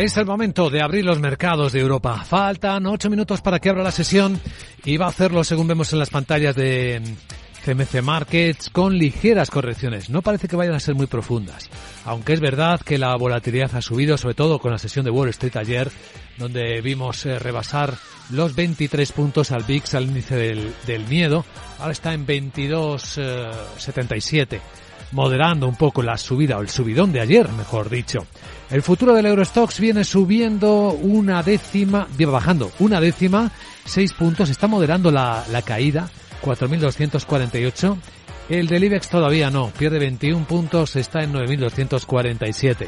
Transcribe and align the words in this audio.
Es 0.00 0.16
el 0.16 0.24
momento 0.24 0.70
de 0.70 0.80
abrir 0.80 1.04
los 1.04 1.20
mercados 1.20 1.72
de 1.72 1.80
Europa. 1.80 2.24
Faltan 2.24 2.86
ocho 2.86 3.10
minutos 3.10 3.42
para 3.42 3.58
que 3.58 3.68
abra 3.68 3.82
la 3.82 3.90
sesión 3.90 4.40
y 4.82 4.96
va 4.96 5.04
a 5.04 5.10
hacerlo 5.10 5.44
según 5.44 5.66
vemos 5.66 5.92
en 5.92 5.98
las 5.98 6.08
pantallas 6.08 6.56
de 6.56 7.02
CMC 7.66 8.00
Markets 8.00 8.70
con 8.70 8.96
ligeras 8.96 9.50
correcciones. 9.50 10.08
No 10.08 10.22
parece 10.22 10.48
que 10.48 10.56
vayan 10.56 10.72
a 10.72 10.80
ser 10.80 10.94
muy 10.94 11.06
profundas, 11.06 11.68
aunque 12.06 12.32
es 12.32 12.40
verdad 12.40 12.80
que 12.80 12.96
la 12.96 13.14
volatilidad 13.16 13.76
ha 13.76 13.82
subido, 13.82 14.16
sobre 14.16 14.34
todo 14.34 14.58
con 14.58 14.72
la 14.72 14.78
sesión 14.78 15.04
de 15.04 15.10
Wall 15.10 15.28
Street 15.28 15.58
ayer, 15.58 15.90
donde 16.38 16.80
vimos 16.80 17.26
eh, 17.26 17.38
rebasar 17.38 17.92
los 18.30 18.54
23 18.54 19.12
puntos 19.12 19.52
al 19.52 19.64
VIX, 19.64 19.94
al 19.96 20.04
índice 20.04 20.34
del, 20.34 20.72
del 20.86 21.06
miedo. 21.08 21.44
Ahora 21.78 21.92
está 21.92 22.14
en 22.14 22.26
22,77 22.26 24.60
moderando 25.12 25.66
un 25.66 25.76
poco 25.76 26.02
la 26.02 26.16
subida 26.16 26.56
o 26.56 26.62
el 26.62 26.68
subidón 26.68 27.12
de 27.12 27.20
ayer, 27.20 27.48
mejor 27.50 27.90
dicho. 27.90 28.26
El 28.70 28.82
futuro 28.82 29.14
del 29.14 29.26
Eurostox 29.26 29.80
viene 29.80 30.04
subiendo 30.04 30.90
una 30.92 31.42
décima, 31.42 32.06
bajando 32.16 32.70
una 32.78 33.00
décima, 33.00 33.50
seis 33.84 34.12
puntos, 34.12 34.48
está 34.48 34.68
moderando 34.68 35.10
la, 35.10 35.44
la 35.50 35.62
caída, 35.62 36.08
4.248. 36.44 37.96
El 38.48 38.68
del 38.68 38.84
IBEX 38.84 39.08
todavía 39.08 39.50
no, 39.50 39.70
pierde 39.76 39.98
21 39.98 40.46
puntos, 40.46 40.94
está 40.94 41.22
en 41.22 41.32
9.247. 41.32 42.86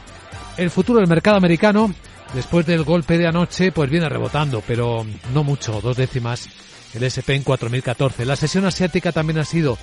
El 0.57 0.71
futuro 0.71 1.01
del 1.01 1.09
mercado 1.09 1.37
americano, 1.37 1.93
después 2.33 2.65
del 2.65 2.85
golpe 2.85 3.19
de 3.19 3.27
anoche, 3.27 3.73
pues 3.73 3.91
viene 3.91 4.09
rebotando, 4.09 4.63
pero 4.65 5.05
no 5.35 5.43
mucho, 5.43 5.81
dos 5.81 5.97
décimas 5.97 6.49
el 6.95 7.03
SP 7.05 7.35
en 7.35 7.43
4014. 7.43 8.25
La 8.25 8.37
sesión 8.37 8.65
asiática 8.65 9.13
también 9.13 9.39
ha 9.39 9.45
sido 9.45 9.79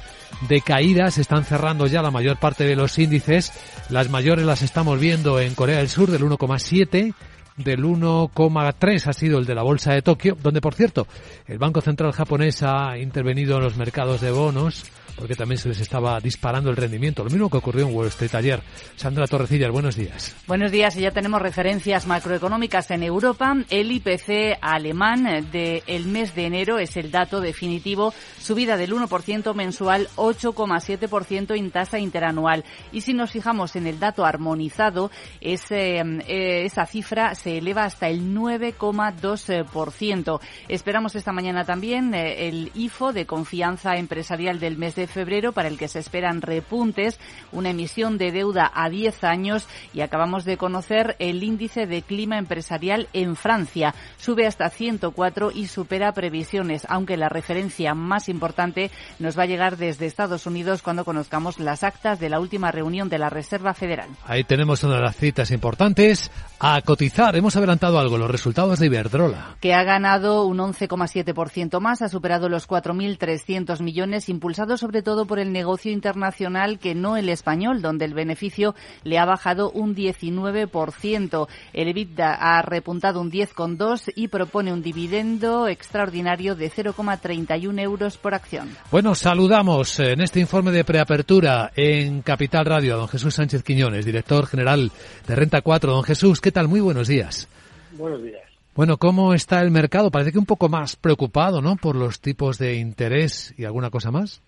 de 0.47 0.61
caídas, 0.61 1.17
están 1.17 1.45
cerrando 1.45 1.87
ya 1.87 2.01
la 2.01 2.11
mayor 2.11 2.37
parte 2.37 2.63
de 2.63 2.75
los 2.75 2.97
índices. 2.97 3.51
Las 3.89 4.09
mayores 4.09 4.45
las 4.45 4.61
estamos 4.61 4.99
viendo 4.99 5.39
en 5.39 5.55
Corea 5.55 5.77
del 5.77 5.89
Sur 5.89 6.11
del 6.11 6.23
1,7 6.23 7.13
del 7.57 7.83
1,3 7.83 9.07
ha 9.07 9.13
sido 9.13 9.37
el 9.37 9.45
de 9.45 9.53
la 9.53 9.63
bolsa 9.63 9.93
de 9.93 10.01
Tokio, 10.01 10.37
donde 10.41 10.61
por 10.61 10.75
cierto 10.75 11.07
el 11.45 11.57
Banco 11.57 11.81
Central 11.81 12.13
japonés 12.13 12.63
ha 12.63 12.97
intervenido 12.97 13.57
en 13.57 13.63
los 13.63 13.75
mercados 13.75 14.21
de 14.21 14.31
bonos 14.31 14.85
porque 15.19 15.35
también 15.35 15.59
se 15.59 15.67
les 15.67 15.81
estaba 15.81 16.21
disparando 16.21 16.69
el 16.69 16.77
rendimiento, 16.77 17.25
lo 17.25 17.29
mismo 17.29 17.49
que 17.49 17.57
ocurrió 17.57 17.85
en 17.85 17.93
Wall 17.93 18.07
Street 18.07 18.33
ayer. 18.35 18.61
Sandra 18.95 19.27
Torrecillas, 19.27 19.69
buenos 19.69 19.97
días. 19.97 20.33
Buenos 20.47 20.71
días, 20.71 20.95
y 20.95 21.01
ya 21.01 21.11
tenemos 21.11 21.41
referencias 21.41 22.07
macroeconómicas 22.07 22.89
en 22.91 23.03
Europa. 23.03 23.53
El 23.69 23.91
IPC 23.91 24.59
alemán 24.61 25.49
del 25.51 26.05
mes 26.05 26.33
de 26.35 26.45
enero 26.45 26.79
es 26.79 26.95
el 26.95 27.11
dato 27.11 27.41
definitivo, 27.41 28.13
subida 28.39 28.77
del 28.77 28.93
1% 28.93 29.53
mensual, 29.53 30.07
8,7% 30.15 31.57
en 31.57 31.71
tasa 31.71 31.99
interanual. 31.99 32.63
Y 32.93 33.01
si 33.01 33.13
nos 33.13 33.31
fijamos 33.31 33.75
en 33.75 33.87
el 33.87 33.99
dato 33.99 34.23
armonizado, 34.23 35.11
ese, 35.41 35.97
eh, 35.97 36.63
esa 36.63 36.85
cifra 36.85 37.35
se 37.35 37.57
eleva 37.57 37.83
hasta 37.83 38.07
el 38.07 38.33
9,2%. 38.33 40.39
Esperamos 40.69 41.15
esta 41.15 41.33
mañana 41.33 41.65
también 41.65 42.13
eh, 42.13 42.47
el 42.47 42.71
IFO 42.73 43.11
de 43.11 43.25
confianza 43.25 43.97
empresarial 43.97 44.61
del 44.61 44.77
mes 44.77 44.95
de 44.95 45.08
febrero 45.09 45.51
para 45.51 45.67
el 45.67 45.77
que 45.77 45.87
se 45.87 45.99
esperan 45.99 46.41
repuntes, 46.41 47.19
una 47.51 47.71
emisión 47.71 48.17
de 48.17 48.31
deuda 48.31 48.71
a 48.73 48.89
10 48.89 49.23
años 49.23 49.67
y 49.93 50.01
acabamos 50.01 50.45
de 50.45 50.57
conocer 50.57 51.15
el 51.19 51.43
índice 51.43 51.85
de 51.85 52.01
clima 52.01 52.37
empresarial 52.37 53.07
en 53.13 53.35
Francia. 53.35 53.93
Sube 54.17 54.47
hasta 54.47 54.69
104 54.69 55.51
y 55.51 55.67
supera 55.67 56.11
previsiones, 56.13 56.85
aunque 56.89 57.17
la 57.17 57.29
referencia 57.29 57.93
más 57.93 58.29
importante 58.29 58.91
nos 59.19 59.37
va 59.37 59.43
a 59.43 59.47
llegar 59.47 59.77
desde 59.77 60.05
Estados 60.05 60.45
Unidos 60.45 60.81
cuando 60.81 61.05
conozcamos 61.05 61.59
las 61.59 61.83
actas 61.83 62.19
de 62.19 62.29
la 62.29 62.39
última 62.39 62.71
reunión 62.71 63.09
de 63.09 63.19
la 63.19 63.29
Reserva 63.29 63.73
Federal. 63.73 64.09
Ahí 64.25 64.43
tenemos 64.43 64.83
una 64.83 64.95
de 64.95 65.01
las 65.01 65.15
citas 65.15 65.51
importantes. 65.51 66.31
A 66.59 66.81
cotizar, 66.81 67.35
hemos 67.37 67.55
adelantado 67.55 67.99
algo, 67.99 68.17
los 68.17 68.29
resultados 68.29 68.79
de 68.79 68.87
Iberdrola. 68.87 69.55
Que 69.61 69.73
ha 69.73 69.83
ganado 69.83 70.45
un 70.45 70.57
11,7% 70.57 71.79
más, 71.79 72.01
ha 72.01 72.09
superado 72.09 72.49
los 72.49 72.67
4.300 72.67 73.81
millones, 73.81 74.27
impulsados 74.27 74.81
sobre 74.81 74.88
todo 74.89 75.25
por 75.25 75.39
el 75.39 75.53
negocio 75.53 75.91
internacional 75.91 76.79
que 76.79 76.95
no 76.95 77.15
el 77.15 77.29
español, 77.29 77.81
donde 77.81 78.05
el 78.05 78.13
beneficio 78.13 78.75
le 79.03 79.19
ha 79.19 79.25
bajado 79.25 79.71
un 79.71 79.95
19%. 79.95 81.47
El 81.73 81.87
EBITDA 81.87 82.33
ha 82.33 82.61
repuntado 82.63 83.21
un 83.21 83.31
10,2 83.31 84.11
y 84.15 84.27
propone 84.29 84.73
un 84.73 84.81
dividendo 84.81 85.67
extraordinario 85.67 86.55
de 86.55 86.71
0,31 86.71 87.79
euros 87.79 88.17
por 88.17 88.33
acción. 88.33 88.69
Bueno, 88.91 89.13
saludamos 89.15 89.99
en 89.99 90.21
este 90.21 90.39
informe 90.39 90.71
de 90.71 90.83
preapertura 90.83 91.71
en 91.75 92.21
Capital 92.21 92.65
Radio 92.65 92.95
a 92.95 92.97
don 92.97 93.07
Jesús 93.07 93.35
Sánchez 93.35 93.63
Quiñones, 93.63 94.05
director 94.05 94.47
general 94.47 94.91
de 95.27 95.35
Renta 95.35 95.61
4. 95.61 95.93
Don 95.93 96.03
Jesús, 96.03 96.41
¿qué 96.41 96.51
tal? 96.51 96.67
Muy 96.67 96.81
buenos 96.81 97.07
días. 97.07 97.47
Buenos 97.91 98.23
días. 98.23 98.41
Bueno, 98.75 98.97
¿cómo 98.97 99.33
está 99.33 99.61
el 99.61 99.71
mercado? 99.71 100.09
Parece 100.09 100.31
que 100.31 100.39
un 100.39 100.45
poco 100.45 100.69
más 100.69 100.95
preocupado, 100.95 101.61
¿no? 101.61 101.75
Por 101.75 101.95
los 101.95 102.21
tipos 102.21 102.57
de 102.57 102.75
interés 102.75 103.53
y 103.57 103.65
alguna 103.65 103.89
cosa 103.89 104.09
más 104.09 104.41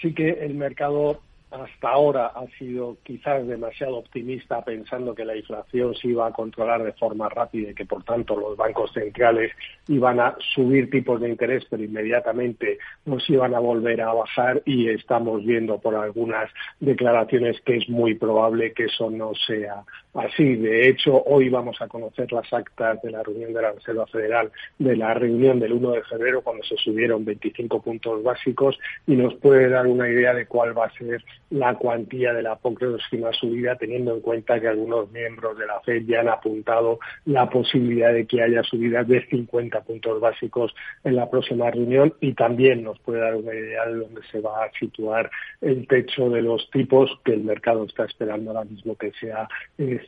sí 0.00 0.14
que 0.14 0.30
el 0.30 0.54
mercado 0.54 1.20
hasta 1.50 1.88
ahora 1.88 2.26
ha 2.26 2.46
sido 2.58 2.98
quizás 3.02 3.46
demasiado 3.46 3.96
optimista 3.96 4.62
pensando 4.62 5.14
que 5.14 5.24
la 5.24 5.34
inflación 5.34 5.94
se 5.94 6.08
iba 6.08 6.26
a 6.26 6.32
controlar 6.32 6.82
de 6.82 6.92
forma 6.92 7.28
rápida 7.28 7.70
y 7.70 7.74
que 7.74 7.86
por 7.86 8.04
tanto 8.04 8.36
los 8.36 8.56
bancos 8.56 8.92
centrales 8.92 9.52
iban 9.86 10.20
a 10.20 10.36
subir 10.54 10.90
tipos 10.90 11.20
de 11.20 11.30
interés 11.30 11.64
pero 11.70 11.82
inmediatamente 11.82 12.78
nos 13.06 13.28
iban 13.30 13.54
a 13.54 13.60
volver 13.60 14.02
a 14.02 14.12
bajar 14.12 14.62
y 14.66 14.90
estamos 14.90 15.42
viendo 15.44 15.78
por 15.78 15.94
algunas 15.94 16.50
declaraciones 16.80 17.58
que 17.62 17.76
es 17.76 17.88
muy 17.88 18.14
probable 18.14 18.74
que 18.74 18.84
eso 18.84 19.10
no 19.10 19.32
sea 19.34 19.84
así. 20.14 20.56
De 20.56 20.88
hecho, 20.88 21.22
hoy 21.24 21.48
vamos 21.48 21.80
a 21.80 21.88
conocer 21.88 22.32
las 22.32 22.52
actas 22.52 23.00
de 23.02 23.10
la 23.10 23.22
reunión 23.22 23.52
de 23.52 23.62
la 23.62 23.72
Reserva 23.72 24.06
Federal 24.06 24.50
de 24.78 24.96
la 24.96 25.14
reunión 25.14 25.60
del 25.60 25.72
1 25.72 25.90
de 25.92 26.02
febrero 26.04 26.42
cuando 26.42 26.64
se 26.64 26.76
subieron 26.76 27.24
25 27.24 27.82
puntos 27.82 28.22
básicos 28.22 28.78
y 29.06 29.16
nos 29.16 29.34
puede 29.36 29.68
dar 29.68 29.86
una 29.86 30.08
idea 30.08 30.34
de 30.34 30.46
cuál 30.46 30.76
va 30.76 30.86
a 30.86 30.92
ser 30.92 31.24
la 31.50 31.74
cuantía 31.74 32.32
de 32.32 32.42
la 32.42 32.56
próxima 32.56 33.32
subida, 33.32 33.76
teniendo 33.76 34.14
en 34.14 34.20
cuenta 34.20 34.60
que 34.60 34.68
algunos 34.68 35.10
miembros 35.10 35.58
de 35.58 35.66
la 35.66 35.80
FED 35.80 36.04
ya 36.06 36.20
han 36.20 36.28
apuntado 36.28 36.98
la 37.24 37.48
posibilidad 37.48 38.12
de 38.12 38.26
que 38.26 38.42
haya 38.42 38.62
subidas 38.62 39.06
de 39.08 39.26
50 39.26 39.80
puntos 39.82 40.20
básicos 40.20 40.74
en 41.04 41.16
la 41.16 41.30
próxima 41.30 41.70
reunión 41.70 42.14
y 42.20 42.34
también 42.34 42.82
nos 42.82 42.98
puede 43.00 43.20
dar 43.20 43.36
una 43.36 43.54
idea 43.54 43.86
de 43.86 43.96
dónde 43.96 44.20
se 44.30 44.40
va 44.40 44.64
a 44.64 44.70
situar 44.78 45.30
el 45.60 45.86
techo 45.86 46.28
de 46.30 46.42
los 46.42 46.70
tipos 46.70 47.10
que 47.24 47.32
el 47.32 47.44
mercado 47.44 47.84
está 47.84 48.04
esperando 48.04 48.50
ahora 48.50 48.64
mismo 48.64 48.96
que 48.96 49.12
sea 49.20 49.48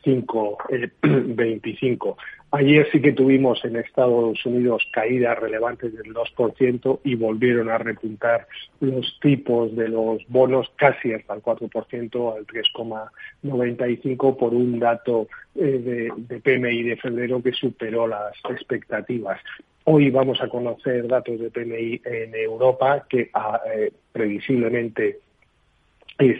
5,25. 0.02 0.66
Eh, 0.72 1.98
Ayer 2.52 2.88
sí 2.90 3.00
que 3.00 3.12
tuvimos 3.12 3.64
en 3.64 3.76
Estados 3.76 4.44
Unidos 4.44 4.82
caídas 4.92 5.38
relevantes 5.38 5.94
del 5.94 6.12
2% 6.12 6.98
y 7.04 7.14
volvieron 7.14 7.70
a 7.70 7.78
repuntar 7.78 8.48
los 8.80 9.20
tipos 9.20 9.76
de 9.76 9.88
los 9.88 10.26
bonos 10.26 10.68
casi 10.74 11.12
hasta 11.12 11.34
el 11.34 11.42
4%, 11.42 12.36
al 12.36 12.44
3,95% 12.48 14.36
por 14.36 14.52
un 14.52 14.80
dato 14.80 15.28
eh, 15.54 16.10
de, 16.16 16.40
PMI 16.40 16.82
de 16.82 16.96
febrero 16.96 17.40
que 17.40 17.52
superó 17.52 18.08
las 18.08 18.32
expectativas. 18.48 19.40
Hoy 19.84 20.10
vamos 20.10 20.42
a 20.42 20.48
conocer 20.48 21.06
datos 21.06 21.38
de 21.38 21.50
PMI 21.50 22.02
en 22.04 22.34
Europa 22.34 23.06
que 23.08 23.30
ah, 23.32 23.60
eh, 23.72 23.92
previsiblemente 24.10 25.20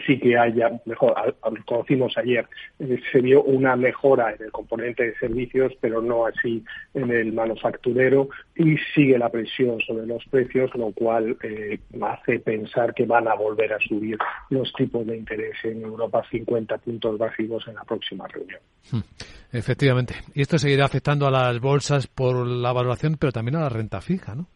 sí 0.05 0.19
que 0.19 0.37
haya, 0.37 0.71
mejor, 0.85 1.35
conocimos 1.65 2.17
ayer, 2.17 2.47
eh, 2.79 2.99
se 3.11 3.21
vio 3.21 3.43
una 3.43 3.75
mejora 3.75 4.33
en 4.33 4.43
el 4.45 4.51
componente 4.51 5.03
de 5.03 5.17
servicios, 5.17 5.73
pero 5.81 6.01
no 6.01 6.25
así 6.25 6.63
en 6.93 7.11
el 7.11 7.33
manufacturero, 7.33 8.29
y 8.55 8.77
sigue 8.93 9.17
la 9.17 9.29
presión 9.29 9.79
sobre 9.81 10.05
los 10.05 10.23
precios, 10.25 10.73
lo 10.75 10.91
cual 10.91 11.37
eh, 11.43 11.79
hace 12.01 12.39
pensar 12.39 12.93
que 12.93 13.05
van 13.05 13.27
a 13.27 13.35
volver 13.35 13.73
a 13.73 13.79
subir 13.79 14.17
los 14.49 14.71
tipos 14.73 15.05
de 15.05 15.17
interés 15.17 15.55
en 15.63 15.81
Europa 15.81 16.23
50 16.29 16.77
puntos 16.77 17.17
básicos 17.17 17.67
en 17.67 17.75
la 17.75 17.83
próxima 17.83 18.27
reunión. 18.27 18.59
Hmm. 18.91 19.01
Efectivamente. 19.51 20.15
Y 20.33 20.41
esto 20.41 20.57
seguirá 20.57 20.85
afectando 20.85 21.27
a 21.27 21.31
las 21.31 21.59
bolsas 21.59 22.07
por 22.07 22.47
la 22.47 22.71
valoración, 22.71 23.17
pero 23.19 23.31
también 23.31 23.57
a 23.57 23.61
la 23.61 23.69
renta 23.69 23.99
fija, 23.99 24.35
¿no? 24.35 24.47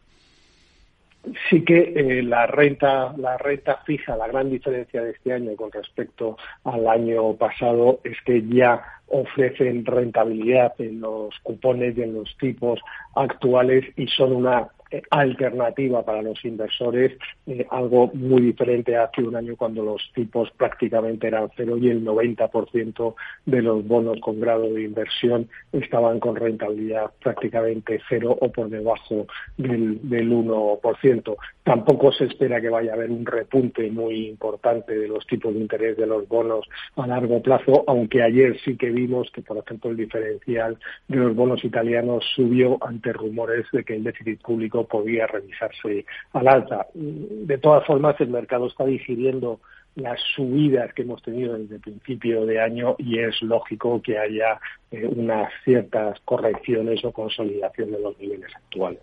Sí 1.48 1.64
que 1.64 1.92
eh, 1.96 2.22
la 2.22 2.46
renta 2.46 3.14
la 3.16 3.36
renta 3.36 3.82
fija 3.84 4.16
la 4.16 4.28
gran 4.28 4.50
diferencia 4.50 5.02
de 5.02 5.10
este 5.10 5.32
año 5.32 5.54
con 5.56 5.72
respecto 5.72 6.36
al 6.64 6.86
año 6.88 7.34
pasado 7.34 8.00
es 8.04 8.16
que 8.24 8.42
ya 8.46 8.82
ofrecen 9.08 9.84
rentabilidad 9.84 10.74
en 10.78 11.00
los 11.00 11.38
cupones 11.42 11.96
y 11.96 12.02
en 12.02 12.14
los 12.14 12.36
tipos 12.38 12.80
actuales 13.14 13.84
y 13.96 14.06
son 14.08 14.32
una 14.32 14.68
alternativa 15.10 16.04
para 16.04 16.22
los 16.22 16.44
inversores, 16.44 17.12
eh, 17.46 17.66
algo 17.70 18.10
muy 18.14 18.42
diferente 18.42 18.96
hace 18.96 19.22
un 19.22 19.36
año 19.36 19.56
cuando 19.56 19.84
los 19.84 20.10
tipos 20.14 20.50
prácticamente 20.52 21.26
eran 21.26 21.50
cero 21.56 21.76
y 21.76 21.88
el 21.88 22.04
90% 22.04 23.14
de 23.46 23.62
los 23.62 23.86
bonos 23.86 24.20
con 24.20 24.40
grado 24.40 24.72
de 24.72 24.82
inversión 24.82 25.48
estaban 25.72 26.20
con 26.20 26.36
rentabilidad 26.36 27.10
prácticamente 27.20 28.00
cero 28.08 28.36
o 28.40 28.50
por 28.50 28.68
debajo 28.68 29.26
del, 29.56 30.08
del 30.08 30.30
1%. 30.30 31.36
Tampoco 31.62 32.12
se 32.12 32.24
espera 32.24 32.60
que 32.60 32.68
vaya 32.68 32.92
a 32.92 32.94
haber 32.94 33.10
un 33.10 33.26
repunte 33.26 33.90
muy 33.90 34.28
importante 34.28 34.96
de 34.96 35.08
los 35.08 35.26
tipos 35.26 35.52
de 35.52 35.60
interés 35.60 35.96
de 35.96 36.06
los 36.06 36.28
bonos 36.28 36.64
a 36.96 37.06
largo 37.06 37.42
plazo, 37.42 37.84
aunque 37.86 38.22
ayer 38.22 38.56
sí 38.64 38.76
que 38.76 38.90
vimos 38.90 39.30
que, 39.32 39.42
por 39.42 39.58
ejemplo, 39.58 39.90
el 39.90 39.96
diferencial 39.96 40.78
de 41.08 41.16
los 41.16 41.34
bonos 41.34 41.64
italianos 41.64 42.24
subió 42.34 42.78
ante 42.86 43.12
rumores 43.12 43.66
de 43.72 43.84
que 43.84 43.96
el 43.96 44.04
déficit 44.04 44.40
público 44.40 44.75
podía 44.84 45.26
revisarse 45.26 46.04
al 46.32 46.48
alza. 46.48 46.86
De 46.94 47.58
todas 47.58 47.86
formas, 47.86 48.20
el 48.20 48.28
mercado 48.28 48.66
está 48.66 48.84
digiriendo 48.84 49.60
las 49.96 50.20
subidas 50.34 50.92
que 50.92 51.02
hemos 51.02 51.22
tenido 51.22 51.56
desde 51.56 51.78
principio 51.78 52.44
de 52.44 52.60
año 52.60 52.96
y 52.98 53.18
es 53.18 53.40
lógico 53.40 54.00
que 54.02 54.18
haya 54.18 54.60
eh, 54.90 55.06
unas 55.06 55.50
ciertas 55.64 56.20
correcciones 56.24 57.02
o 57.04 57.12
consolidación 57.12 57.92
de 57.92 58.00
los 58.00 58.18
niveles 58.18 58.54
actuales. 58.54 59.00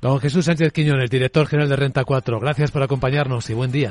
Don 0.00 0.20
Jesús 0.20 0.44
Sánchez 0.44 0.72
Quiñones, 0.72 1.10
director 1.10 1.46
general 1.46 1.68
de 1.68 1.76
Renta 1.76 2.04
4, 2.04 2.38
gracias 2.38 2.70
por 2.70 2.84
acompañarnos 2.84 3.50
y 3.50 3.54
buen 3.54 3.72
día. 3.72 3.90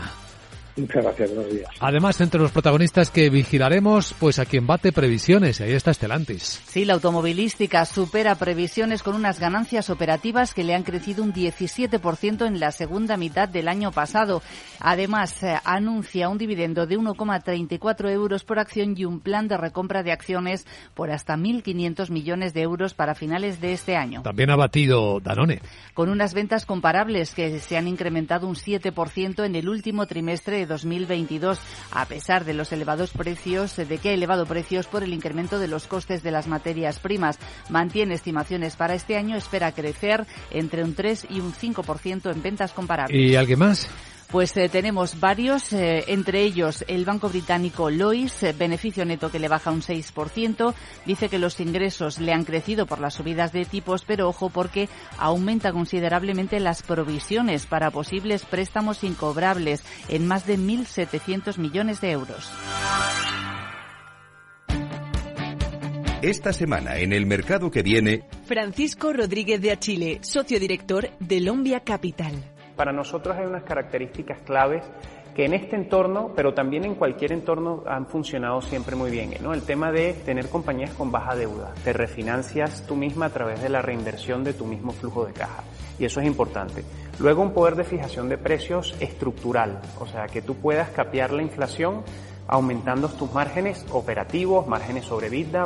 Muchas 0.77 1.03
gracias, 1.03 1.33
buenos 1.33 1.51
días. 1.51 1.69
Además, 1.79 2.21
entre 2.21 2.39
los 2.39 2.51
protagonistas 2.51 3.09
que 3.09 3.29
vigilaremos, 3.31 4.13
pues 4.19 4.37
a 4.37 4.45
quien 4.45 4.67
bate 4.67 4.91
previsiones, 4.91 5.59
y 5.59 5.63
ahí 5.63 5.73
está 5.73 5.91
Estelantis. 5.91 6.61
Sí, 6.67 6.85
la 6.85 6.93
automovilística 6.93 7.83
supera 7.85 8.35
previsiones 8.35 9.01
con 9.01 9.15
unas 9.15 9.39
ganancias 9.39 9.89
operativas 9.89 10.53
que 10.53 10.63
le 10.63 10.75
han 10.75 10.83
crecido 10.83 11.23
un 11.23 11.33
17% 11.33 12.45
en 12.45 12.59
la 12.59 12.71
segunda 12.71 13.17
mitad 13.17 13.49
del 13.49 13.67
año 13.67 13.91
pasado. 13.91 14.43
Además, 14.79 15.41
eh, 15.41 15.55
anuncia 15.63 16.29
un 16.29 16.37
dividendo 16.37 16.85
de 16.85 16.97
1,34 16.97 18.11
euros 18.11 18.43
por 18.43 18.59
acción 18.59 18.93
y 18.95 19.05
un 19.05 19.19
plan 19.19 19.47
de 19.47 19.57
recompra 19.57 20.03
de 20.03 20.11
acciones 20.11 20.67
por 20.93 21.09
hasta 21.09 21.35
1.500 21.35 22.11
millones 22.11 22.53
de 22.53 22.61
euros 22.61 22.93
para 22.93 23.15
finales 23.15 23.59
de 23.61 23.73
este 23.73 23.95
año. 23.95 24.21
También 24.21 24.51
ha 24.51 24.55
batido 24.55 25.19
Danone. 25.19 25.61
Con 25.95 26.09
unas 26.09 26.35
ventas 26.35 26.65
comparables 26.65 27.33
que 27.33 27.59
se 27.59 27.77
han 27.77 27.87
incrementado 27.87 28.47
un 28.47 28.55
7% 28.55 29.43
en 29.43 29.55
el 29.55 29.69
último 29.69 30.05
trimestre 30.05 30.57
de 30.57 30.66
2022, 30.67 31.59
a 31.91 32.05
pesar 32.05 32.45
de 32.45 32.53
los 32.53 32.71
elevados 32.71 33.11
precios, 33.11 33.75
de 33.75 33.97
que 33.97 34.09
ha 34.09 34.13
elevado 34.13 34.45
precios 34.45 34.87
por 34.87 35.03
el 35.03 35.13
incremento 35.13 35.59
de 35.59 35.67
los 35.67 35.87
costes 35.87 36.23
de 36.23 36.31
las 36.31 36.47
materias 36.47 36.99
primas. 36.99 37.39
Mantiene 37.69 38.13
estimaciones 38.13 38.75
para 38.75 38.95
este 38.95 39.17
año, 39.17 39.35
espera 39.35 39.71
crecer 39.71 40.25
entre 40.51 40.83
un 40.83 40.93
3 40.93 41.27
y 41.29 41.39
un 41.39 41.53
5% 41.53 42.31
en 42.31 42.41
ventas 42.41 42.71
comparables. 42.73 43.17
¿Y 43.19 43.35
alguien 43.35 43.59
más? 43.59 43.89
Pues 44.29 44.57
eh, 44.57 44.67
tenemos 44.67 45.21
varios, 45.21 45.71
eh, 45.71 46.03
entre 46.07 46.41
ellos 46.41 46.83
el 46.89 47.05
banco 47.05 47.29
británico 47.29 47.89
Lois, 47.89 48.43
eh, 48.43 48.53
beneficio 48.57 49.05
neto 49.05 49.31
que 49.31 49.39
le 49.39 49.47
baja 49.47 49.71
un 49.71 49.81
6%, 49.81 50.73
dice 51.05 51.29
que 51.29 51.39
los 51.39 51.61
ingresos 51.61 52.19
le 52.19 52.33
han 52.33 52.43
crecido 52.43 52.85
por 52.85 52.99
las 52.99 53.13
subidas 53.13 53.53
de 53.53 53.63
tipos, 53.63 54.03
pero 54.03 54.27
ojo 54.27 54.49
porque 54.49 54.89
aumenta 55.17 55.71
considerablemente 55.71 56.59
las 56.59 56.83
provisiones 56.83 57.65
para 57.65 57.89
posibles 57.89 58.43
préstamos 58.43 59.05
incobrables 59.05 59.81
en 60.09 60.27
más 60.27 60.45
de 60.45 60.57
1.700 60.57 61.57
millones 61.57 62.01
de 62.01 62.11
euros. 62.11 62.51
Esta 66.21 66.51
semana 66.51 66.97
en 66.97 67.13
el 67.13 67.25
mercado 67.27 67.71
que 67.71 67.81
viene, 67.81 68.25
Francisco 68.45 69.13
Rodríguez 69.13 69.61
de 69.61 69.71
Achile, 69.71 70.19
socio 70.21 70.59
director 70.59 71.11
de 71.19 71.39
Lombia 71.39 71.81
Capital. 71.81 72.56
Para 72.77 72.93
nosotros 72.93 73.35
hay 73.35 73.45
unas 73.45 73.63
características 73.63 74.39
claves 74.41 74.83
que 75.35 75.45
en 75.45 75.53
este 75.53 75.75
entorno, 75.75 76.31
pero 76.35 76.53
también 76.53 76.85
en 76.85 76.95
cualquier 76.95 77.31
entorno, 77.31 77.83
han 77.87 78.07
funcionado 78.07 78.61
siempre 78.61 78.95
muy 78.95 79.11
bien. 79.11 79.33
¿no? 79.41 79.53
El 79.53 79.63
tema 79.63 79.91
de 79.91 80.13
tener 80.13 80.49
compañías 80.49 80.91
con 80.91 81.11
baja 81.11 81.35
deuda. 81.35 81.73
Te 81.83 81.91
refinancias 81.91 82.85
tú 82.87 82.95
misma 82.95 83.25
a 83.25 83.29
través 83.29 83.61
de 83.61 83.69
la 83.69 83.81
reinversión 83.81 84.43
de 84.43 84.53
tu 84.53 84.65
mismo 84.65 84.91
flujo 84.93 85.25
de 85.25 85.33
caja. 85.33 85.63
Y 85.99 86.05
eso 86.05 86.21
es 86.21 86.27
importante. 86.27 86.83
Luego 87.19 87.41
un 87.41 87.53
poder 87.53 87.75
de 87.75 87.83
fijación 87.83 88.29
de 88.29 88.37
precios 88.37 88.95
estructural. 88.99 89.81
O 89.99 90.05
sea, 90.05 90.27
que 90.27 90.43
tú 90.43 90.55
puedas 90.55 90.89
capear 90.89 91.31
la 91.33 91.41
inflación 91.41 92.03
aumentando 92.47 93.09
tus 93.09 93.31
márgenes 93.33 93.85
operativos, 93.91 94.67
márgenes 94.67 95.05
sobre 95.05 95.29
vida. 95.29 95.65